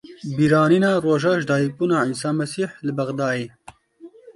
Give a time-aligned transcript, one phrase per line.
[0.37, 3.47] Bîranîna roja jidayîkbûna Îsa Mesîh li Bexdayê.